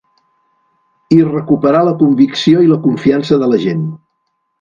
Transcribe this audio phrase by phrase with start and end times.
[1.17, 3.85] I recuperar la convicció i la confiança de la gent.